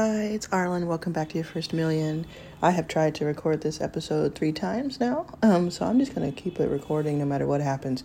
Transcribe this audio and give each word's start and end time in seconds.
Hi, 0.00 0.26
it's 0.26 0.46
Arlan. 0.52 0.86
Welcome 0.86 1.12
back 1.12 1.30
to 1.30 1.34
your 1.34 1.44
first 1.44 1.72
million. 1.72 2.24
I 2.62 2.70
have 2.70 2.86
tried 2.86 3.16
to 3.16 3.24
record 3.24 3.62
this 3.62 3.80
episode 3.80 4.36
three 4.36 4.52
times 4.52 5.00
now, 5.00 5.26
um, 5.42 5.72
so 5.72 5.84
I'm 5.84 5.98
just 5.98 6.14
going 6.14 6.32
to 6.32 6.40
keep 6.40 6.60
it 6.60 6.70
recording 6.70 7.18
no 7.18 7.24
matter 7.24 7.48
what 7.48 7.60
happens. 7.60 8.04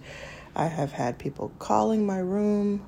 I 0.56 0.66
have 0.66 0.94
had 0.94 1.20
people 1.20 1.52
calling 1.60 2.04
my 2.04 2.18
room 2.18 2.84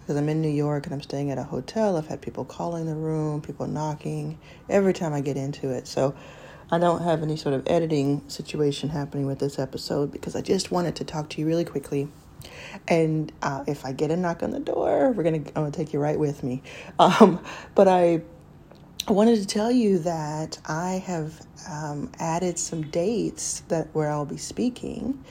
because 0.00 0.16
I'm 0.16 0.30
in 0.30 0.40
New 0.40 0.48
York 0.48 0.86
and 0.86 0.94
I'm 0.94 1.02
staying 1.02 1.30
at 1.30 1.36
a 1.36 1.42
hotel. 1.42 1.98
I've 1.98 2.06
had 2.06 2.22
people 2.22 2.46
calling 2.46 2.86
the 2.86 2.94
room, 2.94 3.42
people 3.42 3.66
knocking 3.66 4.38
every 4.70 4.94
time 4.94 5.12
I 5.12 5.20
get 5.20 5.36
into 5.36 5.68
it. 5.68 5.86
So 5.86 6.14
I 6.70 6.78
don't 6.78 7.02
have 7.02 7.22
any 7.22 7.36
sort 7.36 7.54
of 7.54 7.64
editing 7.66 8.26
situation 8.26 8.88
happening 8.88 9.26
with 9.26 9.38
this 9.38 9.58
episode 9.58 10.10
because 10.12 10.34
I 10.34 10.40
just 10.40 10.70
wanted 10.70 10.96
to 10.96 11.04
talk 11.04 11.28
to 11.28 11.42
you 11.42 11.46
really 11.46 11.66
quickly 11.66 12.08
and 12.88 13.32
uh, 13.42 13.64
if 13.66 13.84
I 13.84 13.92
get 13.92 14.10
a 14.10 14.16
knock 14.16 14.42
on 14.42 14.50
the 14.50 14.60
door, 14.60 15.12
we're 15.12 15.22
gonna 15.22 15.38
I'm 15.38 15.52
gonna 15.52 15.70
take 15.70 15.92
you 15.92 16.00
right 16.00 16.18
with 16.18 16.42
me. 16.42 16.62
Um, 16.98 17.42
but 17.74 17.88
I 17.88 18.22
wanted 19.08 19.40
to 19.40 19.46
tell 19.46 19.70
you 19.70 19.98
that 20.00 20.58
I 20.66 21.02
have 21.06 21.40
um, 21.68 22.10
added 22.18 22.58
some 22.58 22.82
dates 22.82 23.60
that 23.68 23.88
where 23.92 24.10
I'll 24.10 24.26
be 24.26 24.36
speaking 24.36 25.24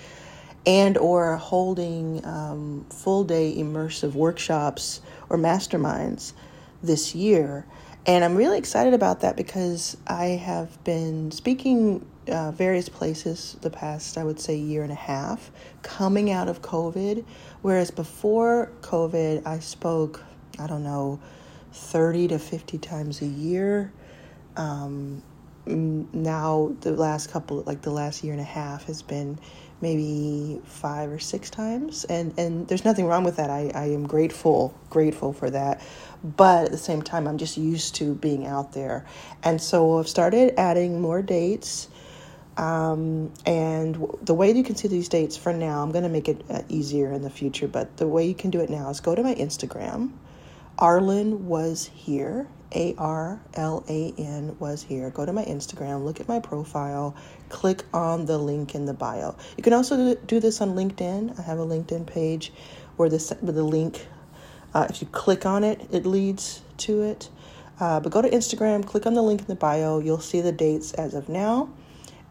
and 0.66 0.98
or 0.98 1.38
holding 1.38 2.24
um, 2.26 2.86
full 2.90 3.24
day 3.24 3.56
immersive 3.58 4.14
workshops 4.14 5.02
or 5.30 5.38
masterminds 5.38 6.34
this 6.84 7.16
year 7.16 7.66
and 8.06 8.24
i'm 8.24 8.36
really 8.36 8.58
excited 8.58 8.94
about 8.94 9.22
that 9.22 9.36
because 9.36 9.98
i 10.08 10.26
have 10.26 10.82
been 10.84 11.32
speaking 11.32 12.06
uh, 12.30 12.52
various 12.52 12.90
places 12.90 13.58
the 13.62 13.70
past, 13.70 14.18
I 14.18 14.24
would 14.24 14.40
say, 14.40 14.56
year 14.56 14.84
and 14.84 14.92
a 14.92 14.96
half 14.96 15.52
coming 15.82 16.32
out 16.32 16.48
of 16.48 16.62
COVID. 16.62 17.26
Whereas 17.62 17.92
before 17.92 18.72
COVID, 18.82 19.46
I 19.46 19.60
spoke, 19.60 20.24
I 20.60 20.68
don't 20.68 20.84
know, 20.84 21.20
30 21.74 22.30
to 22.30 22.40
50 22.40 22.78
times 22.78 23.22
a 23.22 23.28
year. 23.28 23.92
Um, 24.56 25.24
now, 25.66 26.76
the 26.82 26.92
last 26.92 27.32
couple, 27.32 27.62
like 27.64 27.82
the 27.82 27.92
last 27.92 28.24
year 28.24 28.34
and 28.34 28.42
a 28.42 28.46
half, 28.46 28.86
has 28.86 29.02
been 29.02 29.38
maybe 29.82 30.60
five 30.66 31.12
or 31.12 31.20
six 31.20 31.50
times. 31.50 32.06
And 32.06 32.34
and 32.38 32.68
there's 32.68 32.86
nothing 32.86 33.06
wrong 33.06 33.24
with 33.24 33.38
that. 33.38 33.50
I, 33.50 33.72
I 33.74 33.86
am 33.86 34.08
grateful 34.08 34.78
grateful 34.90 35.34
for 35.34 35.50
that. 35.50 35.82
But 36.24 36.66
at 36.66 36.72
the 36.72 36.78
same 36.78 37.02
time 37.02 37.28
i'm 37.28 37.38
just 37.38 37.58
used 37.58 37.96
to 37.96 38.16
being 38.16 38.46
out 38.46 38.74
there. 38.74 39.06
And 39.44 39.62
so 39.62 40.00
i've 40.00 40.10
started 40.10 40.54
adding 40.58 41.02
more 41.02 41.22
dates 41.22 41.88
um, 42.60 43.32
and 43.46 43.96
the 44.22 44.34
way 44.34 44.52
you 44.52 44.66
can 44.66 44.76
see 44.76 44.90
these 44.90 45.08
dates 45.08 45.38
for 45.38 45.54
now, 45.54 45.82
I'm 45.82 45.94
going 45.94 46.04
to 46.04 46.10
make 46.10 46.28
it 46.28 46.44
uh, 46.50 46.62
easier 46.68 47.14
in 47.14 47.22
the 47.22 47.30
future, 47.30 47.70
but 47.70 47.96
the 47.96 48.06
way 48.06 48.28
you 48.28 48.36
can 48.36 48.50
do 48.50 48.60
it 48.60 48.70
now 48.70 48.90
is 48.90 49.00
go 49.00 49.16
to 49.16 49.24
my 49.24 49.34
Instagram. 49.36 50.12
Arlan 50.78 51.40
was 51.40 51.90
here. 51.94 52.48
A 52.76 52.94
R 52.98 53.42
L 53.56 53.84
A 53.88 54.14
N 54.18 54.58
was 54.60 54.84
here. 54.84 55.10
Go 55.10 55.26
to 55.26 55.34
my 55.34 55.44
Instagram, 55.46 56.04
look 56.04 56.20
at 56.20 56.28
my 56.28 56.40
profile, 56.40 57.16
click 57.48 57.84
on 57.94 58.26
the 58.26 58.38
link 58.38 58.76
in 58.76 58.86
the 58.86 58.94
bio. 58.94 59.36
You 59.58 59.64
can 59.64 59.74
also 59.74 60.14
do 60.16 60.40
this 60.40 60.62
on 60.62 60.76
LinkedIn. 60.76 61.40
I 61.40 61.42
have 61.42 61.58
a 61.58 61.66
LinkedIn 61.66 62.06
page 62.06 62.52
where 62.98 63.10
the 63.10 63.64
link, 63.64 64.06
uh, 64.76 64.86
if 64.88 65.02
you 65.02 65.08
click 65.08 65.48
on 65.48 65.64
it, 65.64 65.88
it 65.92 66.06
leads 66.06 66.62
to 66.80 67.02
it. 67.02 67.30
Uh, 67.80 68.02
but 68.02 68.12
go 68.12 68.22
to 68.22 68.30
Instagram, 68.30 68.86
click 68.86 69.08
on 69.08 69.16
the 69.16 69.24
link 69.24 69.40
in 69.40 69.48
the 69.48 69.56
bio. 69.56 70.00
You'll 70.00 70.20
see 70.20 70.42
the 70.42 70.52
dates 70.52 70.94
as 70.94 71.16
of 71.16 71.28
now 71.30 71.70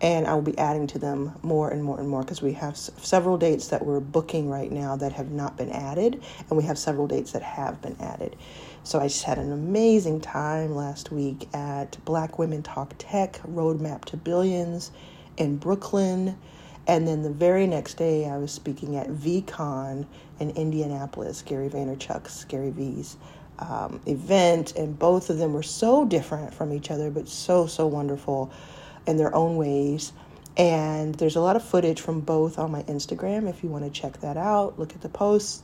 and 0.00 0.26
I 0.26 0.34
will 0.34 0.42
be 0.42 0.58
adding 0.58 0.86
to 0.88 0.98
them 0.98 1.32
more 1.42 1.70
and 1.70 1.82
more 1.82 1.98
and 1.98 2.08
more 2.08 2.22
because 2.22 2.42
we 2.42 2.52
have 2.54 2.74
s- 2.74 2.90
several 2.98 3.38
dates 3.38 3.68
that 3.68 3.84
we're 3.84 4.00
booking 4.00 4.48
right 4.48 4.70
now 4.70 4.96
that 4.96 5.12
have 5.12 5.30
not 5.32 5.56
been 5.56 5.70
added, 5.70 6.22
and 6.48 6.56
we 6.56 6.64
have 6.64 6.78
several 6.78 7.06
dates 7.08 7.32
that 7.32 7.42
have 7.42 7.82
been 7.82 7.96
added. 8.00 8.36
So 8.84 9.00
I 9.00 9.08
just 9.08 9.24
had 9.24 9.38
an 9.38 9.52
amazing 9.52 10.20
time 10.20 10.74
last 10.74 11.12
week 11.12 11.48
at 11.54 11.98
Black 12.04 12.38
Women 12.38 12.62
Talk 12.62 12.94
Tech 12.98 13.34
Roadmap 13.42 14.04
to 14.06 14.16
Billions 14.16 14.92
in 15.36 15.56
Brooklyn. 15.58 16.38
And 16.86 17.06
then 17.06 17.22
the 17.22 17.30
very 17.30 17.66
next 17.66 17.94
day, 17.94 18.26
I 18.28 18.38
was 18.38 18.52
speaking 18.52 18.96
at 18.96 19.08
VeeCon 19.08 20.06
in 20.40 20.50
Indianapolis, 20.52 21.42
Gary 21.42 21.68
Vaynerchuk's, 21.68 22.44
Gary 22.44 22.70
V's 22.70 23.16
um, 23.58 24.00
event. 24.06 24.74
And 24.76 24.98
both 24.98 25.30
of 25.30 25.38
them 25.38 25.52
were 25.52 25.62
so 25.64 26.06
different 26.06 26.54
from 26.54 26.72
each 26.72 26.90
other, 26.90 27.10
but 27.10 27.28
so, 27.28 27.66
so 27.66 27.86
wonderful 27.86 28.50
in 29.08 29.16
their 29.16 29.34
own 29.34 29.56
ways. 29.56 30.12
And 30.56 31.14
there's 31.14 31.36
a 31.36 31.40
lot 31.40 31.56
of 31.56 31.64
footage 31.64 32.00
from 32.00 32.20
both 32.20 32.58
on 32.58 32.70
my 32.70 32.82
Instagram 32.82 33.48
if 33.48 33.62
you 33.62 33.68
want 33.68 33.84
to 33.84 33.90
check 33.90 34.20
that 34.20 34.36
out. 34.36 34.78
Look 34.78 34.94
at 34.94 35.00
the 35.00 35.08
posts. 35.08 35.62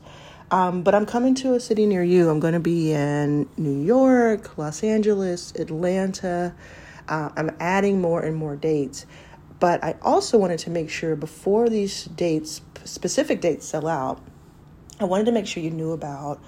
Um, 0.50 0.82
but 0.82 0.94
I'm 0.94 1.05
coming 1.05 1.34
to 1.37 1.54
a 1.54 1.60
city 1.60 1.84
near 1.84 2.03
you. 2.03 2.31
I'm 2.31 2.41
going 2.41 2.54
to 2.54 2.60
be 2.60 2.93
in 2.93 3.49
New 3.56 3.83
York, 3.83 4.56
Los 4.56 4.83
Angeles, 4.83 5.53
Atlanta. 5.56 6.54
Uh, 7.09 7.31
I'm 7.37 7.50
adding 7.60 8.00
more 8.00 8.22
and 8.22 8.37
more 8.37 8.56
dates. 8.56 9.04
But 9.60 9.83
I 9.83 9.97
also 10.03 10.38
wanted 10.38 10.60
to 10.60 10.71
make 10.71 10.91
sure 10.91 11.16
before 11.16 11.69
these 11.69 12.04
dates, 12.04 12.60
specific 12.84 13.41
dates 13.41 13.66
sell 13.66 13.88
out, 13.88 14.22
I 15.00 15.04
wanted 15.04 15.27
to 15.27 15.33
make 15.33 15.47
sure 15.47 15.62
you 15.62 15.71
knew 15.71 15.93
about 15.93 16.41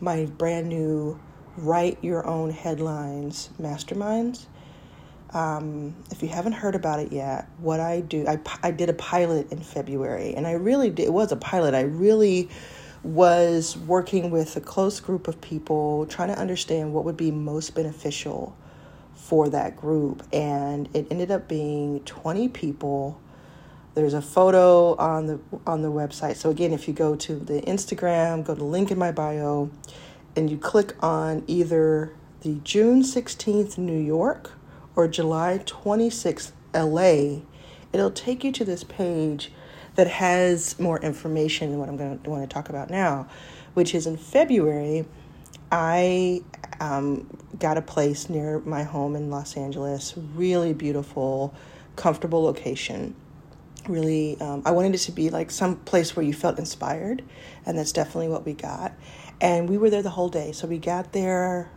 my 0.00 0.24
brand 0.24 0.68
new 0.68 1.20
Write 1.56 1.98
Your 2.02 2.26
Own 2.26 2.50
Headlines 2.50 3.50
Masterminds. 3.60 4.46
Um, 5.32 5.94
if 6.10 6.22
you 6.22 6.28
haven't 6.28 6.52
heard 6.52 6.74
about 6.74 6.98
it 6.98 7.12
yet, 7.12 7.48
what 7.58 7.78
I 7.78 8.00
do, 8.00 8.26
I, 8.26 8.40
I 8.62 8.70
did 8.72 8.88
a 8.88 8.94
pilot 8.94 9.52
in 9.52 9.60
February, 9.60 10.34
and 10.34 10.46
I 10.46 10.52
really 10.52 10.90
did, 10.90 11.06
it 11.06 11.12
was 11.12 11.30
a 11.30 11.36
pilot. 11.36 11.74
I 11.74 11.82
really 11.82 12.48
was 13.02 13.76
working 13.76 14.30
with 14.30 14.56
a 14.56 14.60
close 14.60 15.00
group 15.00 15.28
of 15.28 15.40
people, 15.40 16.06
trying 16.06 16.28
to 16.28 16.38
understand 16.38 16.92
what 16.92 17.04
would 17.04 17.16
be 17.16 17.30
most 17.30 17.74
beneficial 17.74 18.56
for 19.14 19.48
that 19.48 19.76
group. 19.76 20.22
And 20.32 20.88
it 20.94 21.06
ended 21.10 21.30
up 21.30 21.48
being 21.48 22.00
20 22.00 22.48
people. 22.48 23.20
There's 23.94 24.14
a 24.14 24.22
photo 24.22 24.96
on 24.96 25.26
the 25.26 25.40
on 25.66 25.82
the 25.82 25.90
website. 25.90 26.36
So 26.36 26.50
again, 26.50 26.72
if 26.72 26.86
you 26.86 26.94
go 26.94 27.16
to 27.16 27.34
the 27.36 27.60
Instagram, 27.62 28.44
go 28.44 28.54
to 28.54 28.64
link 28.64 28.90
in 28.90 28.98
my 28.98 29.12
bio, 29.12 29.70
and 30.36 30.50
you 30.50 30.58
click 30.58 30.94
on 31.02 31.44
either 31.46 32.12
the 32.42 32.60
June 32.64 33.02
16th 33.02 33.78
New 33.78 33.98
York 33.98 34.52
or 35.00 35.08
July 35.08 35.62
26th, 35.64 36.52
LA, 36.74 37.40
it'll 37.90 38.10
take 38.10 38.44
you 38.44 38.52
to 38.52 38.66
this 38.66 38.84
page 38.84 39.50
that 39.94 40.06
has 40.06 40.78
more 40.78 41.00
information 41.00 41.70
than 41.70 41.78
what 41.78 41.88
I'm 41.88 41.96
going 41.96 42.18
to 42.20 42.28
want 42.28 42.42
to 42.42 42.52
talk 42.52 42.68
about 42.68 42.90
now, 42.90 43.26
which 43.72 43.94
is 43.94 44.06
in 44.06 44.18
February. 44.18 45.06
I 45.72 46.42
um, 46.80 47.26
got 47.58 47.78
a 47.78 47.82
place 47.82 48.28
near 48.28 48.60
my 48.60 48.82
home 48.82 49.16
in 49.16 49.30
Los 49.30 49.56
Angeles, 49.56 50.12
really 50.34 50.74
beautiful, 50.74 51.54
comfortable 51.96 52.42
location. 52.42 53.14
Really, 53.88 54.38
um, 54.42 54.62
I 54.66 54.72
wanted 54.72 54.94
it 54.94 54.98
to 54.98 55.12
be 55.12 55.30
like 55.30 55.50
some 55.50 55.76
place 55.76 56.14
where 56.14 56.26
you 56.26 56.34
felt 56.34 56.58
inspired, 56.58 57.24
and 57.64 57.78
that's 57.78 57.92
definitely 57.92 58.28
what 58.28 58.44
we 58.44 58.52
got. 58.52 58.92
And 59.40 59.68
we 59.68 59.78
were 59.78 59.88
there 59.88 60.02
the 60.02 60.10
whole 60.10 60.28
day. 60.28 60.52
So 60.52 60.66
we 60.66 60.78
got 60.78 61.12
there 61.12 61.70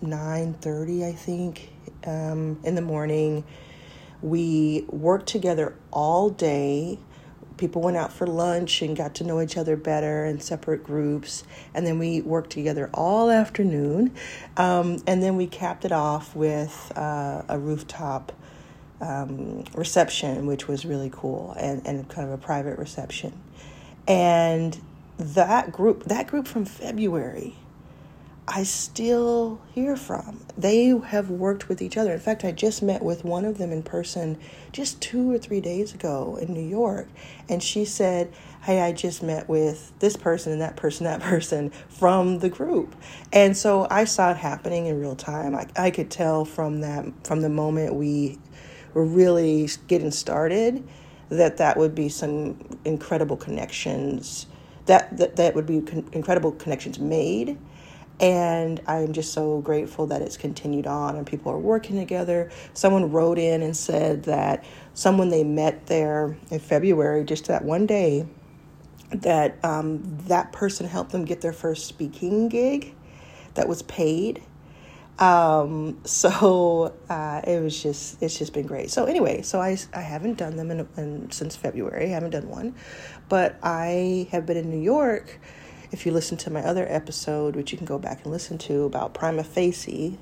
nine 0.00 0.54
thirty, 0.54 1.04
I 1.04 1.12
think, 1.12 1.70
um, 2.06 2.60
in 2.62 2.74
the 2.74 2.82
morning. 2.82 3.44
We 4.22 4.84
worked 4.88 5.26
together 5.26 5.74
all 5.90 6.30
day. 6.30 6.98
People 7.56 7.82
went 7.82 7.96
out 7.96 8.12
for 8.12 8.24
lunch 8.24 8.82
and 8.82 8.96
got 8.96 9.16
to 9.16 9.24
know 9.24 9.40
each 9.40 9.56
other 9.56 9.76
better 9.76 10.24
in 10.24 10.38
separate 10.38 10.84
groups. 10.84 11.42
And 11.74 11.84
then 11.84 11.98
we 11.98 12.20
worked 12.20 12.50
together 12.50 12.88
all 12.94 13.30
afternoon. 13.30 14.14
Um, 14.56 15.02
and 15.08 15.20
then 15.20 15.36
we 15.36 15.48
capped 15.48 15.84
it 15.84 15.90
off 15.90 16.36
with 16.36 16.92
uh, 16.96 17.42
a 17.48 17.58
rooftop 17.58 18.30
um, 19.00 19.64
reception, 19.74 20.46
which 20.46 20.68
was 20.68 20.84
really 20.84 21.10
cool, 21.12 21.54
and, 21.58 21.84
and 21.84 22.08
kind 22.08 22.28
of 22.28 22.32
a 22.32 22.38
private 22.38 22.78
reception. 22.78 23.32
And 24.06 24.80
that 25.18 25.72
group, 25.72 26.04
that 26.04 26.28
group 26.28 26.46
from 26.46 26.64
February, 26.64 27.56
I 28.50 28.62
still 28.62 29.60
hear 29.74 29.94
from. 29.94 30.40
They 30.56 30.86
have 30.86 31.28
worked 31.28 31.68
with 31.68 31.82
each 31.82 31.98
other. 31.98 32.14
In 32.14 32.18
fact, 32.20 32.44
I 32.44 32.52
just 32.52 32.82
met 32.82 33.02
with 33.02 33.22
one 33.22 33.44
of 33.44 33.58
them 33.58 33.72
in 33.72 33.82
person 33.82 34.38
just 34.72 35.02
two 35.02 35.30
or 35.30 35.36
three 35.36 35.60
days 35.60 35.92
ago 35.92 36.38
in 36.40 36.54
New 36.54 36.66
York. 36.66 37.08
And 37.48 37.62
she 37.62 37.84
said, 37.84 38.32
Hey, 38.62 38.80
I 38.80 38.92
just 38.92 39.22
met 39.22 39.48
with 39.50 39.92
this 39.98 40.16
person 40.16 40.52
and 40.52 40.62
that 40.62 40.76
person, 40.76 41.04
that 41.04 41.20
person 41.22 41.70
from 41.90 42.38
the 42.38 42.48
group. 42.48 42.94
And 43.34 43.54
so 43.54 43.86
I 43.90 44.04
saw 44.04 44.30
it 44.30 44.38
happening 44.38 44.86
in 44.86 44.98
real 44.98 45.16
time. 45.16 45.54
I, 45.54 45.66
I 45.76 45.90
could 45.90 46.10
tell 46.10 46.46
from 46.46 46.80
that, 46.80 47.04
from 47.26 47.42
the 47.42 47.50
moment 47.50 47.94
we 47.94 48.38
were 48.94 49.04
really 49.04 49.68
getting 49.88 50.10
started, 50.10 50.82
that 51.28 51.58
that 51.58 51.76
would 51.76 51.94
be 51.94 52.08
some 52.08 52.58
incredible 52.86 53.36
connections, 53.36 54.46
that, 54.88 55.16
that, 55.18 55.36
that 55.36 55.56
would 55.56 55.66
be 55.66 55.82
con- 55.82 56.08
incredible 56.12 56.52
connections 56.52 57.00
made 57.00 57.58
and 58.20 58.80
I'm 58.88 59.12
just 59.14 59.32
so 59.34 59.60
grateful 59.60 60.06
that 60.08 60.22
it's 60.22 60.38
continued 60.38 60.86
on 60.88 61.16
and 61.16 61.26
people 61.26 61.52
are 61.52 61.58
working 61.58 61.96
together. 61.98 62.50
Someone 62.74 63.12
wrote 63.12 63.38
in 63.38 63.62
and 63.62 63.76
said 63.76 64.24
that 64.24 64.64
someone 64.94 65.30
they 65.30 65.44
met 65.44 65.86
there 65.86 66.36
in 66.50 66.60
February, 66.60 67.24
just 67.24 67.46
that 67.46 67.64
one 67.64 67.86
day, 67.86 68.26
that 69.10 69.58
um, 69.64 70.02
that 70.28 70.52
person 70.52 70.86
helped 70.86 71.12
them 71.12 71.24
get 71.24 71.40
their 71.42 71.52
first 71.52 71.86
speaking 71.86 72.48
gig 72.48 72.94
that 73.54 73.68
was 73.68 73.82
paid. 73.82 74.42
Um, 75.18 75.98
so 76.04 76.94
uh, 77.10 77.40
it 77.44 77.60
was 77.62 77.82
just 77.82 78.22
it's 78.22 78.38
just 78.38 78.52
been 78.52 78.66
great. 78.66 78.90
So 78.90 79.04
anyway, 79.04 79.42
so 79.42 79.60
I 79.60 79.76
I 79.92 80.00
haven't 80.00 80.38
done 80.38 80.56
them 80.56 80.70
in, 80.70 80.88
in 80.96 81.30
since 81.30 81.56
February. 81.56 82.06
I 82.06 82.08
haven't 82.08 82.30
done 82.30 82.48
one, 82.48 82.74
but 83.28 83.56
I 83.62 84.28
have 84.30 84.46
been 84.46 84.56
in 84.56 84.70
New 84.70 84.80
York. 84.80 85.40
If 85.90 86.04
you 86.04 86.12
listen 86.12 86.36
to 86.38 86.50
my 86.50 86.60
other 86.60 86.86
episode, 86.88 87.56
which 87.56 87.72
you 87.72 87.78
can 87.78 87.86
go 87.86 87.98
back 87.98 88.22
and 88.22 88.30
listen 88.30 88.58
to 88.58 88.84
about 88.84 89.14
Prima 89.14 89.42
Facie, 89.42 90.18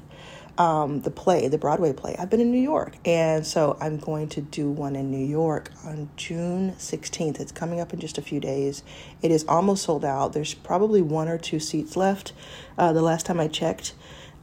um, 0.58 1.00
the 1.02 1.10
play, 1.10 1.48
the 1.48 1.58
Broadway 1.58 1.92
play. 1.92 2.16
I've 2.18 2.30
been 2.30 2.40
in 2.40 2.50
New 2.50 2.60
York, 2.60 2.96
and 3.04 3.46
so 3.46 3.76
I'm 3.80 3.98
going 3.98 4.28
to 4.30 4.40
do 4.40 4.70
one 4.70 4.96
in 4.96 5.10
New 5.10 5.24
York 5.24 5.70
on 5.84 6.08
June 6.16 6.72
16th. 6.78 7.40
It's 7.40 7.52
coming 7.52 7.80
up 7.80 7.92
in 7.92 8.00
just 8.00 8.16
a 8.16 8.22
few 8.22 8.40
days. 8.40 8.82
It 9.22 9.30
is 9.30 9.44
almost 9.48 9.84
sold 9.84 10.04
out. 10.04 10.32
There's 10.32 10.54
probably 10.54 11.02
one 11.02 11.28
or 11.28 11.36
two 11.36 11.60
seats 11.60 11.96
left. 11.96 12.32
Uh, 12.78 12.92
the 12.92 13.02
last 13.02 13.26
time 13.26 13.40
I 13.40 13.48
checked, 13.48 13.94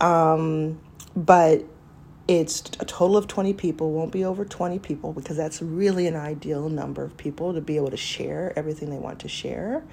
um, 0.03 0.79
but 1.15 1.63
it's 2.27 2.61
a 2.79 2.85
total 2.85 3.17
of 3.17 3.27
20 3.27 3.53
people 3.53 3.91
won't 3.91 4.11
be 4.11 4.23
over 4.23 4.45
20 4.45 4.79
people 4.79 5.11
because 5.11 5.35
that's 5.35 5.61
really 5.61 6.07
an 6.07 6.15
ideal 6.15 6.69
number 6.69 7.03
of 7.03 7.17
people 7.17 7.53
to 7.53 7.61
be 7.61 7.75
able 7.75 7.91
to 7.91 7.97
share 7.97 8.53
everything 8.55 8.89
they 8.89 8.97
want 8.97 9.19
to 9.19 9.27
share 9.27 9.83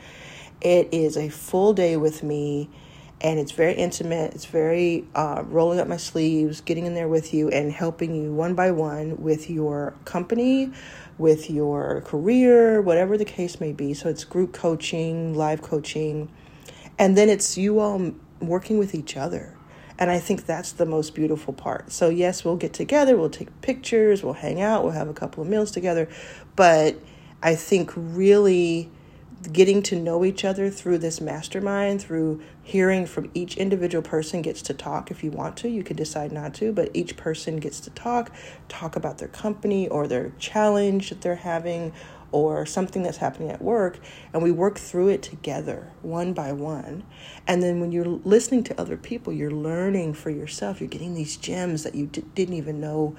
it 0.61 0.89
is 0.93 1.17
a 1.17 1.29
full 1.29 1.73
day 1.73 1.97
with 1.97 2.23
me 2.23 2.69
and 3.23 3.39
it's 3.39 3.53
very 3.53 3.75
intimate. 3.75 4.35
It's 4.35 4.47
very 4.47 5.05
uh, 5.15 5.43
rolling 5.47 5.79
up 5.79 5.87
my 5.87 5.99
sleeves, 5.99 6.62
getting 6.62 6.87
in 6.87 6.95
there 6.95 7.09
with 7.09 7.35
you, 7.35 7.51
and 7.51 7.71
helping 7.71 8.15
you 8.15 8.33
one 8.33 8.55
by 8.55 8.71
one 8.71 9.21
with 9.23 9.51
your 9.51 9.95
company, 10.07 10.73
with 11.19 11.51
your 11.51 12.01
career, 12.03 12.81
whatever 12.81 13.19
the 13.19 13.27
case 13.27 13.61
may 13.61 13.73
be. 13.73 13.93
So 13.93 14.09
it's 14.09 14.25
group 14.25 14.55
coaching, 14.55 15.35
live 15.35 15.61
coaching, 15.61 16.31
and 16.99 17.17
then 17.17 17.29
it's 17.29 17.59
you 17.59 17.79
all 17.81 18.12
working 18.41 18.79
with 18.79 18.95
each 18.95 19.19
other. 19.19 19.55
And 20.00 20.11
I 20.11 20.19
think 20.19 20.47
that's 20.47 20.73
the 20.73 20.87
most 20.87 21.14
beautiful 21.14 21.52
part. 21.52 21.93
So, 21.93 22.08
yes, 22.08 22.43
we'll 22.43 22.56
get 22.56 22.73
together, 22.73 23.19
we'll 23.19 23.29
take 23.29 23.61
pictures, 23.61 24.23
we'll 24.25 24.32
hang 24.32 24.61
out, 24.61 24.82
we'll 24.82 24.94
have 24.94 25.08
a 25.08 25.14
couple 25.14 25.43
of 25.43 25.49
meals 25.49 25.70
together. 25.70 26.08
But 26.56 26.97
I 27.43 27.55
think 27.55 27.93
really 27.94 28.91
getting 29.53 29.83
to 29.83 29.97
know 29.97 30.25
each 30.25 30.45
other 30.45 30.69
through 30.71 30.99
this 30.99 31.21
mastermind, 31.21 32.03
through 32.03 32.43
hearing 32.63 33.07
from 33.07 33.31
each 33.33 33.57
individual 33.57 34.03
person 34.03 34.43
gets 34.43 34.61
to 34.63 34.75
talk 34.75 35.11
if 35.11 35.25
you 35.25 35.31
want 35.31 35.57
to. 35.59 35.69
You 35.69 35.83
can 35.83 35.97
decide 35.97 36.31
not 36.31 36.55
to, 36.55 36.73
but 36.73 36.91
each 36.93 37.17
person 37.17 37.57
gets 37.57 37.81
to 37.81 37.91
talk, 37.91 38.31
talk 38.69 38.97
about 38.97 39.19
their 39.19 39.29
company 39.29 39.89
or 39.89 40.07
their 40.07 40.33
challenge 40.39 41.09
that 41.09 41.23
they're 41.23 41.37
having 41.37 41.93
or 42.33 42.65
something 42.65 43.03
that's 43.03 43.17
happening 43.17 43.51
at 43.51 43.61
work 43.61 43.99
and 44.33 44.43
we 44.43 44.53
work 44.53 44.79
through 44.79 45.09
it 45.09 45.23
together 45.23 45.91
one 46.03 46.33
by 46.33 46.53
one 46.53 47.03
and 47.47 47.63
then 47.63 47.81
when 47.81 47.91
you're 47.91 48.05
listening 48.05 48.63
to 48.63 48.81
other 48.81 48.97
people 48.97 49.33
you're 49.33 49.51
learning 49.51 50.15
for 50.15 50.31
yourself 50.31 50.81
you're 50.81 50.89
getting 50.89 51.15
these 51.15 51.37
gems 51.37 51.83
that 51.83 51.95
you 51.95 52.07
d- 52.07 52.25
didn't 52.35 52.55
even 52.55 52.81
know 52.81 53.17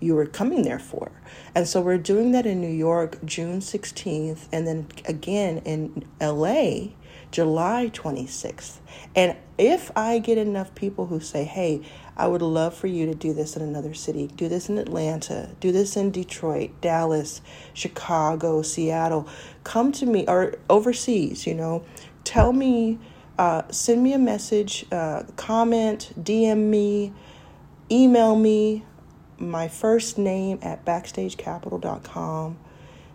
you 0.00 0.14
were 0.14 0.26
coming 0.26 0.62
there 0.62 0.78
for. 0.78 1.10
And 1.54 1.66
so 1.66 1.80
we're 1.80 1.98
doing 1.98 2.32
that 2.32 2.46
in 2.46 2.60
New 2.60 2.66
York 2.66 3.24
June 3.24 3.60
16th 3.60 4.48
and 4.52 4.66
then 4.66 4.88
again 5.06 5.58
in 5.58 6.04
LA 6.20 6.94
July 7.34 7.90
26th. 7.92 8.78
And 9.16 9.36
if 9.58 9.90
I 9.96 10.20
get 10.20 10.38
enough 10.38 10.72
people 10.76 11.06
who 11.06 11.18
say, 11.18 11.42
hey, 11.42 11.82
I 12.16 12.28
would 12.28 12.42
love 12.42 12.74
for 12.74 12.86
you 12.86 13.06
to 13.06 13.14
do 13.14 13.32
this 13.32 13.56
in 13.56 13.62
another 13.62 13.92
city, 13.92 14.28
do 14.28 14.48
this 14.48 14.68
in 14.68 14.78
Atlanta, 14.78 15.50
do 15.58 15.72
this 15.72 15.96
in 15.96 16.12
Detroit, 16.12 16.80
Dallas, 16.80 17.40
Chicago, 17.72 18.62
Seattle, 18.62 19.28
come 19.64 19.90
to 19.92 20.06
me 20.06 20.24
or 20.28 20.54
overseas, 20.70 21.44
you 21.44 21.54
know, 21.54 21.84
tell 22.22 22.52
me, 22.52 23.00
uh, 23.36 23.62
send 23.68 24.04
me 24.04 24.12
a 24.12 24.18
message, 24.18 24.86
uh, 24.92 25.24
comment, 25.34 26.12
DM 26.16 26.70
me, 26.70 27.12
email 27.90 28.36
me, 28.36 28.84
my 29.50 29.68
first 29.68 30.18
name 30.18 30.58
at 30.62 30.84
backstagecapital.com. 30.84 32.58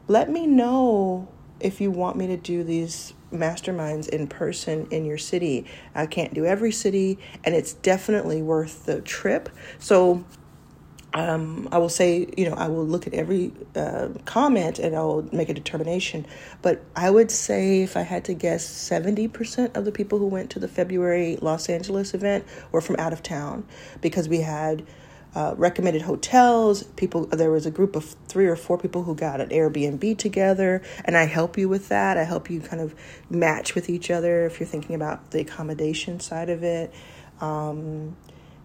Let 0.07 0.29
me 0.29 0.47
know 0.47 1.27
if 1.59 1.81
you 1.81 1.91
want 1.91 2.17
me 2.17 2.27
to 2.27 2.37
do 2.37 2.63
these 2.63 3.13
masterminds 3.31 4.09
in 4.09 4.27
person 4.27 4.87
in 4.91 5.05
your 5.05 5.17
city. 5.17 5.65
I 5.93 6.05
can't 6.05 6.33
do 6.33 6.45
every 6.45 6.71
city, 6.71 7.19
and 7.43 7.53
it's 7.53 7.73
definitely 7.73 8.41
worth 8.41 8.85
the 8.85 9.01
trip. 9.01 9.49
So, 9.77 10.23
um, 11.13 11.67
I 11.71 11.79
will 11.79 11.89
say, 11.89 12.27
you 12.37 12.49
know, 12.49 12.55
I 12.55 12.67
will 12.67 12.85
look 12.85 13.07
at 13.07 13.13
every 13.13 13.51
uh, 13.75 14.09
comment 14.25 14.77
and 14.77 14.95
I'll 14.95 15.27
make 15.31 15.49
a 15.49 15.55
determination. 15.55 16.25
But 16.61 16.83
I 16.95 17.09
would 17.09 17.31
say, 17.31 17.81
if 17.81 17.97
I 17.97 18.03
had 18.03 18.25
to 18.25 18.35
guess, 18.35 18.65
70% 18.67 19.75
of 19.75 19.85
the 19.85 19.91
people 19.91 20.19
who 20.19 20.27
went 20.27 20.51
to 20.51 20.59
the 20.59 20.67
February 20.67 21.37
Los 21.41 21.67
Angeles 21.67 22.13
event 22.13 22.45
were 22.71 22.81
from 22.81 22.95
out 22.97 23.11
of 23.11 23.23
town 23.23 23.65
because 24.01 24.29
we 24.29 24.41
had 24.41 24.85
uh, 25.35 25.53
recommended 25.57 26.01
hotels. 26.01 26.83
People, 26.83 27.25
there 27.27 27.51
was 27.51 27.65
a 27.65 27.71
group 27.71 27.95
of 27.95 28.15
three 28.27 28.47
or 28.47 28.55
four 28.55 28.77
people 28.77 29.03
who 29.03 29.15
got 29.15 29.41
an 29.41 29.49
Airbnb 29.49 30.17
together, 30.17 30.81
and 31.05 31.15
I 31.17 31.25
help 31.25 31.57
you 31.57 31.69
with 31.69 31.89
that. 31.89 32.17
I 32.17 32.23
help 32.23 32.49
you 32.49 32.61
kind 32.61 32.81
of 32.81 32.95
match 33.29 33.75
with 33.75 33.89
each 33.89 34.09
other 34.09 34.45
if 34.45 34.59
you're 34.59 34.67
thinking 34.67 34.95
about 34.95 35.31
the 35.31 35.41
accommodation 35.41 36.19
side 36.19 36.49
of 36.49 36.63
it. 36.63 36.93
Um, 37.41 38.15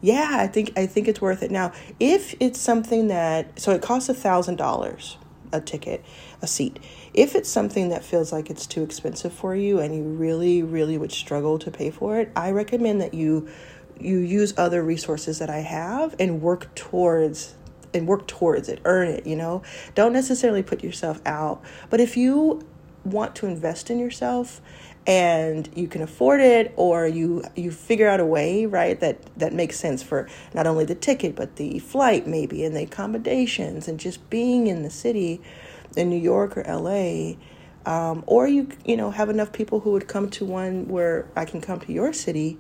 yeah, 0.01 0.31
I 0.33 0.47
think 0.47 0.73
I 0.77 0.87
think 0.87 1.09
it's 1.09 1.21
worth 1.21 1.43
it. 1.43 1.51
Now, 1.51 1.73
if 1.99 2.35
it's 2.41 2.61
something 2.61 3.09
that 3.09 3.59
so 3.59 3.73
it 3.73 3.81
costs 3.81 4.09
a 4.09 4.15
thousand 4.15 4.57
dollars 4.57 5.17
a 5.55 5.61
ticket, 5.61 6.05
a 6.43 6.47
seat. 6.47 6.79
If 7.15 7.35
it's 7.35 7.49
something 7.49 7.89
that 7.91 8.05
feels 8.05 8.33
like 8.33 8.51
it's 8.51 8.67
too 8.67 8.83
expensive 8.83 9.33
for 9.33 9.55
you 9.55 9.79
and 9.79 9.95
you 9.95 10.03
really, 10.03 10.63
really 10.63 10.99
would 10.99 11.13
struggle 11.13 11.59
to 11.61 11.71
pay 11.71 11.91
for 11.91 12.19
it, 12.19 12.31
I 12.35 12.51
recommend 12.51 13.01
that 13.01 13.15
you 13.15 13.49
you 14.01 14.19
use 14.19 14.55
other 14.57 14.83
resources 14.83 15.39
that 15.39 15.51
I 15.51 15.59
have 15.59 16.15
and 16.19 16.41
work 16.41 16.75
towards 16.75 17.55
and 17.93 18.09
work 18.09 18.27
towards 18.27 18.69
it, 18.69 18.81
earn 18.85 19.09
it, 19.09 19.27
you 19.27 19.37
know. 19.37 19.63
Don't 19.95 20.13
necessarily 20.13 20.63
put 20.63 20.83
yourself 20.83 21.21
out, 21.25 21.63
but 21.91 22.01
if 22.01 22.17
you 22.17 22.67
want 23.05 23.37
to 23.37 23.47
invest 23.47 23.91
in 23.91 23.99
yourself 23.99 24.61
and 25.07 25.69
you 25.75 25.87
can 25.87 26.01
afford 26.01 26.41
it 26.41 26.73
or 26.77 27.07
you 27.07 27.45
you 27.55 27.71
figure 27.71 28.09
out 28.09 28.21
a 28.21 28.25
way 28.25 28.65
right 28.65 29.01
that 29.01 29.19
that 29.39 29.53
makes 29.53 29.79
sense 29.79 30.03
for 30.03 30.27
not 30.55 30.67
only 30.67 30.85
the 30.87 30.95
ticket 30.95 31.37
but 31.37 31.57
the 31.57 31.79
flight 31.81 32.27
maybe 32.27 32.65
and 32.65 32.75
the 32.75 32.83
accommodations 32.83 33.87
and 33.87 34.01
just 34.01 34.29
being 34.31 34.67
in 34.67 34.83
the 34.83 34.89
city 34.89 35.41
in 35.97 36.09
New 36.09 36.19
York 36.19 36.57
or 36.57 36.65
LA 36.67 37.35
um, 37.85 38.25
or 38.27 38.49
you 38.49 38.69
you 38.87 38.97
know 38.97 39.11
have 39.11 39.29
enough 39.29 39.53
people 39.53 39.81
who 39.81 39.91
would 39.93 40.09
come 40.09 40.31
to 40.31 40.45
one 40.47 40.89
where 40.89 41.29
I 41.37 41.45
can 41.45 41.61
come 41.61 41.81
to 41.81 41.93
your 41.93 42.15
city 42.15 42.59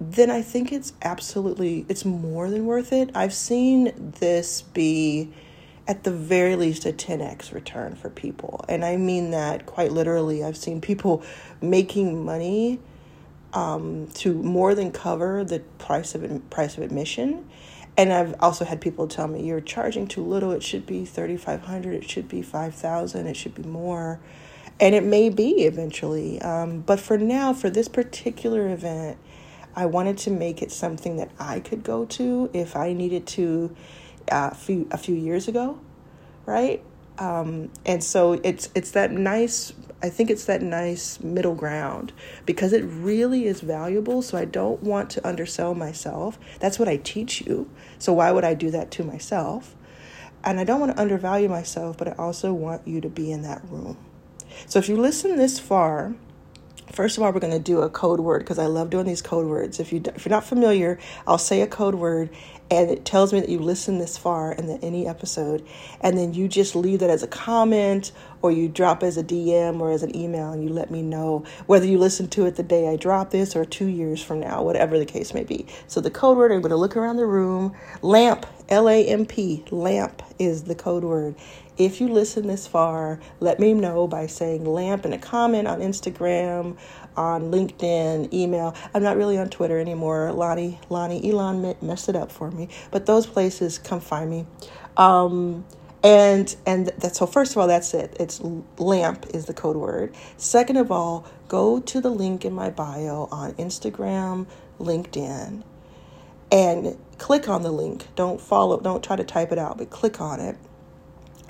then 0.00 0.30
I 0.30 0.42
think 0.42 0.72
it's 0.72 0.92
absolutely 1.02 1.86
it's 1.88 2.04
more 2.04 2.50
than 2.50 2.66
worth 2.66 2.92
it. 2.92 3.10
I've 3.14 3.34
seen 3.34 4.12
this 4.18 4.62
be 4.62 5.32
at 5.88 6.04
the 6.04 6.10
very 6.10 6.56
least 6.56 6.84
a 6.84 6.92
10x 6.92 7.52
return 7.52 7.94
for 7.94 8.10
people. 8.10 8.64
And 8.68 8.84
I 8.84 8.96
mean 8.96 9.30
that 9.30 9.66
quite 9.66 9.92
literally. 9.92 10.44
I've 10.44 10.56
seen 10.56 10.80
people 10.80 11.22
making 11.60 12.24
money 12.24 12.80
um, 13.54 14.08
to 14.14 14.34
more 14.34 14.74
than 14.74 14.92
cover 14.92 15.44
the 15.44 15.60
price 15.78 16.14
of 16.14 16.50
price 16.50 16.76
of 16.76 16.82
admission. 16.82 17.48
And 17.96 18.12
I've 18.12 18.34
also 18.40 18.66
had 18.66 18.82
people 18.82 19.08
tell 19.08 19.26
me 19.26 19.42
you're 19.44 19.60
charging 19.62 20.06
too 20.06 20.22
little. 20.22 20.52
It 20.52 20.62
should 20.62 20.84
be 20.84 21.06
3500, 21.06 21.94
it 21.94 22.10
should 22.10 22.28
be 22.28 22.42
5000, 22.42 23.26
it 23.26 23.36
should 23.36 23.54
be 23.54 23.62
more. 23.62 24.20
And 24.78 24.94
it 24.94 25.02
may 25.02 25.30
be 25.30 25.64
eventually. 25.64 26.42
Um, 26.42 26.80
but 26.80 27.00
for 27.00 27.16
now, 27.16 27.54
for 27.54 27.70
this 27.70 27.88
particular 27.88 28.68
event, 28.68 29.16
I 29.76 29.86
wanted 29.86 30.18
to 30.18 30.30
make 30.30 30.62
it 30.62 30.72
something 30.72 31.16
that 31.16 31.30
I 31.38 31.60
could 31.60 31.84
go 31.84 32.06
to 32.06 32.50
if 32.52 32.74
I 32.74 32.92
needed 32.92 33.26
to 33.28 33.76
uh, 34.32 34.50
a 34.52 34.54
few, 34.54 34.88
a 34.90 34.98
few 34.98 35.14
years 35.14 35.46
ago, 35.46 35.78
right? 36.46 36.82
Um, 37.18 37.70
and 37.86 38.02
so 38.02 38.34
it's 38.34 38.68
it's 38.74 38.90
that 38.90 39.10
nice 39.10 39.72
I 40.02 40.10
think 40.10 40.30
it's 40.30 40.44
that 40.44 40.60
nice 40.60 41.20
middle 41.20 41.54
ground 41.54 42.12
because 42.44 42.72
it 42.72 42.82
really 42.82 43.46
is 43.46 43.60
valuable. 43.60 44.20
So 44.22 44.36
I 44.36 44.44
don't 44.44 44.82
want 44.82 45.10
to 45.10 45.26
undersell 45.26 45.74
myself. 45.74 46.38
That's 46.60 46.78
what 46.78 46.88
I 46.88 46.98
teach 46.98 47.40
you. 47.40 47.70
So 47.98 48.12
why 48.12 48.30
would 48.30 48.44
I 48.44 48.54
do 48.54 48.70
that 48.70 48.90
to 48.92 49.04
myself? 49.04 49.74
And 50.44 50.60
I 50.60 50.64
don't 50.64 50.80
want 50.80 50.94
to 50.94 51.00
undervalue 51.00 51.48
myself, 51.48 51.96
but 51.96 52.08
I 52.08 52.12
also 52.12 52.52
want 52.52 52.86
you 52.86 53.00
to 53.00 53.08
be 53.08 53.32
in 53.32 53.42
that 53.42 53.62
room. 53.68 53.96
So 54.66 54.78
if 54.78 54.88
you 54.88 54.96
listen 54.96 55.36
this 55.36 55.58
far, 55.58 56.14
First 56.92 57.16
of 57.16 57.22
all, 57.22 57.32
we're 57.32 57.40
going 57.40 57.52
to 57.52 57.58
do 57.58 57.80
a 57.80 57.90
code 57.90 58.20
word 58.20 58.40
because 58.40 58.58
I 58.58 58.66
love 58.66 58.90
doing 58.90 59.06
these 59.06 59.22
code 59.22 59.46
words. 59.46 59.80
If 59.80 59.92
you 59.92 60.02
if 60.14 60.24
you're 60.24 60.30
not 60.30 60.44
familiar, 60.44 60.98
I'll 61.26 61.38
say 61.38 61.60
a 61.60 61.66
code 61.66 61.94
word 61.94 62.30
and 62.70 62.90
it 62.90 63.04
tells 63.04 63.32
me 63.32 63.40
that 63.40 63.48
you 63.48 63.58
listened 63.58 64.00
this 64.00 64.16
far 64.16 64.52
in 64.52 64.68
any 64.82 65.06
episode 65.06 65.64
and 66.00 66.18
then 66.18 66.34
you 66.34 66.48
just 66.48 66.74
leave 66.74 67.00
that 67.00 67.10
as 67.10 67.22
a 67.22 67.26
comment 67.26 68.12
or 68.42 68.50
you 68.50 68.68
drop 68.68 69.02
as 69.02 69.16
a 69.16 69.22
dm 69.22 69.80
or 69.80 69.90
as 69.90 70.02
an 70.02 70.14
email 70.16 70.50
and 70.52 70.62
you 70.62 70.68
let 70.68 70.90
me 70.90 71.02
know 71.02 71.44
whether 71.66 71.86
you 71.86 71.98
listen 71.98 72.28
to 72.28 72.46
it 72.46 72.56
the 72.56 72.62
day 72.62 72.88
i 72.88 72.96
drop 72.96 73.30
this 73.30 73.54
or 73.54 73.64
two 73.64 73.86
years 73.86 74.22
from 74.22 74.40
now 74.40 74.62
whatever 74.62 74.98
the 74.98 75.06
case 75.06 75.32
may 75.32 75.44
be 75.44 75.66
so 75.86 76.00
the 76.00 76.10
code 76.10 76.36
word 76.36 76.50
i'm 76.50 76.60
going 76.60 76.70
to 76.70 76.76
look 76.76 76.96
around 76.96 77.16
the 77.16 77.26
room 77.26 77.74
lamp 78.02 78.46
L 78.68 78.88
A 78.88 79.04
M 79.06 79.26
P, 79.26 79.64
lamp 79.70 80.22
is 80.38 80.64
the 80.64 80.74
code 80.74 81.04
word. 81.04 81.36
If 81.78 82.00
you 82.00 82.08
listen 82.08 82.46
this 82.46 82.66
far, 82.66 83.20
let 83.38 83.60
me 83.60 83.74
know 83.74 84.08
by 84.08 84.26
saying 84.26 84.64
lamp 84.64 85.04
in 85.04 85.12
a 85.12 85.18
comment 85.18 85.68
on 85.68 85.80
Instagram, 85.80 86.76
on 87.16 87.50
LinkedIn, 87.52 88.32
email. 88.32 88.74
I'm 88.94 89.02
not 89.02 89.16
really 89.16 89.38
on 89.38 89.50
Twitter 89.50 89.78
anymore. 89.78 90.32
Lonnie, 90.32 90.80
Lonnie, 90.88 91.30
Elon 91.30 91.76
messed 91.82 92.08
it 92.08 92.16
up 92.16 92.32
for 92.32 92.50
me. 92.50 92.68
But 92.90 93.06
those 93.06 93.26
places, 93.26 93.78
come 93.78 94.00
find 94.00 94.30
me. 94.30 94.46
Um, 94.96 95.64
and 96.02 96.54
and 96.66 96.92
that's 96.98 97.18
so 97.18 97.26
first 97.26 97.52
of 97.52 97.58
all 97.58 97.66
that's 97.66 97.92
it 97.92 98.16
it's 98.20 98.40
lamp 98.78 99.26
is 99.34 99.46
the 99.46 99.54
code 99.54 99.76
word 99.76 100.14
second 100.36 100.76
of 100.76 100.92
all 100.92 101.26
go 101.48 101.80
to 101.80 102.00
the 102.00 102.10
link 102.10 102.44
in 102.44 102.52
my 102.52 102.70
bio 102.70 103.28
on 103.32 103.52
instagram 103.54 104.46
linkedin 104.78 105.64
and 106.50 106.96
click 107.18 107.48
on 107.48 107.62
the 107.62 107.70
link. 107.70 108.06
Don't 108.14 108.40
follow 108.40 108.80
don't 108.80 109.02
try 109.02 109.16
to 109.16 109.24
type 109.24 109.52
it 109.52 109.58
out 109.58 109.78
but 109.78 109.90
click 109.90 110.20
on 110.20 110.40
it. 110.40 110.56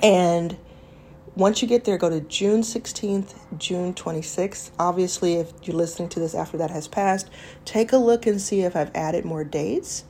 And 0.02 0.56
once 1.34 1.60
you 1.60 1.68
get 1.68 1.84
there 1.84 1.98
go 1.98 2.08
to 2.08 2.20
june 2.20 2.62
16th 2.62 3.34
june 3.58 3.92
26th 3.92 4.70
obviously 4.78 5.34
if 5.34 5.52
you're 5.64 5.76
listening 5.76 6.08
to 6.08 6.18
this 6.18 6.34
after 6.34 6.56
that 6.56 6.70
has 6.70 6.88
passed 6.88 7.28
take 7.66 7.92
a 7.92 7.96
look 7.98 8.26
and 8.26 8.40
see 8.40 8.62
if 8.62 8.74
i've 8.74 8.90
added 8.94 9.22
more 9.22 9.44
dates. 9.44 10.04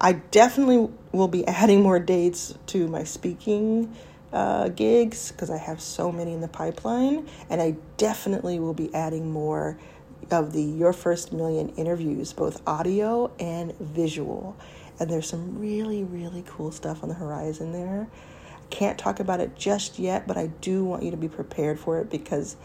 I 0.00 0.12
definitely 0.12 0.88
will 1.12 1.28
be 1.28 1.46
adding 1.46 1.82
more 1.82 1.98
dates 1.98 2.54
to 2.66 2.86
my 2.88 3.04
speaking 3.04 3.94
uh, 4.32 4.68
gigs 4.68 5.32
because 5.32 5.50
I 5.50 5.56
have 5.56 5.80
so 5.80 6.12
many 6.12 6.32
in 6.32 6.40
the 6.40 6.48
pipeline, 6.48 7.26
and 7.48 7.60
I 7.60 7.76
definitely 7.96 8.58
will 8.58 8.74
be 8.74 8.94
adding 8.94 9.30
more 9.30 9.78
of 10.30 10.52
the 10.52 10.62
Your 10.62 10.92
First 10.92 11.32
Million 11.32 11.70
interviews, 11.70 12.32
both 12.32 12.60
audio 12.66 13.32
and 13.38 13.76
visual. 13.78 14.56
And 15.00 15.10
there's 15.10 15.28
some 15.28 15.58
really, 15.58 16.04
really 16.04 16.44
cool 16.46 16.72
stuff 16.72 17.02
on 17.02 17.08
the 17.08 17.14
horizon 17.14 17.72
there. 17.72 18.08
I 18.54 18.66
can't 18.70 18.98
talk 18.98 19.20
about 19.20 19.40
it 19.40 19.56
just 19.56 19.98
yet, 19.98 20.26
but 20.26 20.36
I 20.36 20.48
do 20.60 20.84
want 20.84 21.02
you 21.02 21.10
to 21.10 21.16
be 21.16 21.28
prepared 21.28 21.78
for 21.78 21.98
it 22.00 22.10
because 22.10 22.56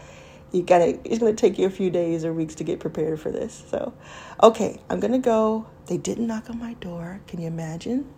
you 0.52 0.62
gotta 0.62 0.98
it's 1.04 1.18
gonna 1.18 1.34
take 1.34 1.58
you 1.58 1.66
a 1.66 1.70
few 1.70 1.90
days 1.90 2.24
or 2.24 2.32
weeks 2.32 2.54
to 2.56 2.64
get 2.64 2.78
prepared 2.78 3.20
for 3.20 3.32
this 3.32 3.64
so. 3.70 3.92
Okay 4.40 4.80
i'm 4.88 5.00
gonna 5.00 5.18
go. 5.18 5.66
They 5.86 5.96
didn't 5.96 6.28
knock 6.28 6.48
on 6.48 6.58
my 6.58 6.74
door. 6.74 7.20
Can 7.26 7.40
you 7.40 7.48
imagine? 7.48 8.08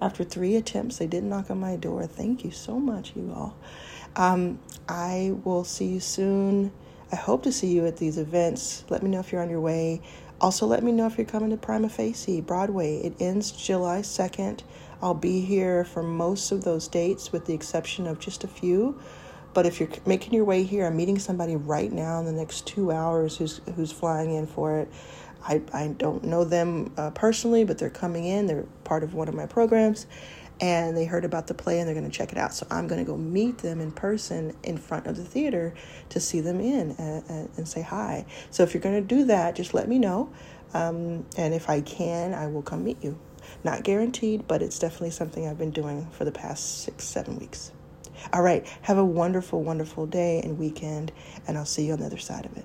After 0.00 0.24
three 0.24 0.56
attempts 0.56 0.96
they 0.96 1.06
didn't 1.06 1.28
knock 1.28 1.50
on 1.50 1.60
my 1.60 1.76
door. 1.76 2.06
Thank 2.06 2.44
you 2.44 2.50
so 2.50 2.80
much 2.80 3.12
you 3.14 3.30
all. 3.34 3.56
Um, 4.16 4.58
i 4.88 5.34
will 5.44 5.64
see 5.64 5.86
you 5.86 6.00
soon 6.00 6.72
i 7.12 7.16
hope 7.16 7.42
to 7.42 7.52
see 7.52 7.68
you 7.68 7.86
at 7.86 7.96
these 7.96 8.18
events. 8.18 8.84
Let 8.88 9.02
me 9.02 9.10
know 9.10 9.20
if 9.20 9.32
you're 9.32 9.42
on 9.42 9.50
your 9.50 9.60
way. 9.60 10.00
Also 10.40 10.66
let 10.66 10.82
me 10.82 10.92
know 10.92 11.06
if 11.06 11.16
you're 11.16 11.26
coming 11.26 11.50
to 11.50 11.56
prima 11.56 11.88
facie 11.88 12.40
broadway. 12.40 12.98
It 12.98 13.14
ends 13.20 13.52
july 13.52 14.00
2nd 14.00 14.60
i'll 15.02 15.14
be 15.14 15.40
here 15.40 15.84
for 15.84 16.02
most 16.02 16.52
of 16.52 16.64
those 16.64 16.88
dates 16.88 17.32
with 17.32 17.46
the 17.46 17.54
exception 17.54 18.06
of 18.06 18.18
just 18.18 18.44
a 18.44 18.48
few. 18.48 18.98
But 19.54 19.64
if 19.64 19.80
you're 19.80 19.88
making 20.04 20.34
your 20.34 20.44
way 20.44 20.64
here, 20.64 20.84
I'm 20.86 20.98
meeting 20.98 21.18
somebody 21.18 21.56
right 21.56 21.90
now 21.90 22.18
in 22.20 22.26
the 22.26 22.32
next 22.32 22.66
two 22.66 22.92
hours 22.92 23.38
who's 23.38 23.62
who's 23.74 23.90
flying 23.90 24.34
in 24.34 24.46
for 24.46 24.78
it. 24.80 24.88
I, 25.48 25.62
I 25.72 25.88
don't 25.88 26.24
know 26.24 26.44
them 26.44 26.92
uh, 26.96 27.10
personally, 27.10 27.64
but 27.64 27.78
they're 27.78 27.88
coming 27.88 28.24
in. 28.26 28.46
They're 28.46 28.66
part 28.84 29.02
of 29.02 29.14
one 29.14 29.28
of 29.28 29.34
my 29.34 29.46
programs, 29.46 30.06
and 30.60 30.96
they 30.96 31.04
heard 31.04 31.24
about 31.24 31.46
the 31.46 31.54
play 31.54 31.78
and 31.78 31.86
they're 31.86 31.94
going 31.94 32.10
to 32.10 32.16
check 32.16 32.32
it 32.32 32.38
out. 32.38 32.54
So 32.54 32.66
I'm 32.70 32.86
going 32.86 33.04
to 33.04 33.10
go 33.10 33.16
meet 33.16 33.58
them 33.58 33.80
in 33.80 33.92
person 33.92 34.56
in 34.62 34.78
front 34.78 35.06
of 35.06 35.16
the 35.16 35.24
theater 35.24 35.74
to 36.10 36.20
see 36.20 36.40
them 36.40 36.60
in 36.60 36.92
and, 36.92 37.50
and, 37.56 37.68
say 37.68 37.82
hi. 37.82 38.24
So 38.50 38.62
if 38.62 38.72
you're 38.72 38.82
going 38.82 39.06
to 39.06 39.06
do 39.06 39.24
that, 39.24 39.54
just 39.54 39.74
let 39.74 39.88
me 39.88 39.98
know. 39.98 40.32
Um, 40.72 41.26
and 41.36 41.52
if 41.54 41.68
I 41.68 41.80
can, 41.80 42.32
I 42.32 42.46
will 42.46 42.62
come 42.62 42.84
meet 42.84 43.02
you. 43.02 43.18
Not 43.64 43.82
guaranteed, 43.84 44.48
but 44.48 44.62
it's 44.62 44.78
definitely 44.78 45.10
something 45.10 45.46
I've 45.46 45.58
been 45.58 45.70
doing 45.70 46.08
for 46.10 46.24
the 46.24 46.32
past 46.32 46.82
six, 46.82 47.04
seven 47.04 47.38
weeks. 47.38 47.72
All 48.32 48.42
right. 48.42 48.66
Have 48.82 48.98
a 48.98 49.04
wonderful, 49.04 49.62
wonderful 49.62 50.06
day 50.06 50.40
and 50.42 50.58
weekend, 50.58 51.12
and 51.46 51.56
I'll 51.56 51.66
see 51.66 51.86
you 51.86 51.92
on 51.92 52.00
the 52.00 52.06
other 52.06 52.18
side 52.18 52.46
of 52.46 52.56
it. 52.56 52.64